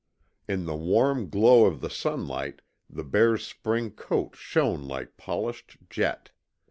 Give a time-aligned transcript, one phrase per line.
[0.47, 6.31] In the warm glow of the sunlight the bear's spring coat shone like polished jet.